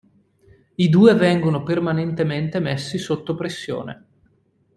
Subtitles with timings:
[0.77, 4.05] I due vengono permanentemente messi sotto pressione.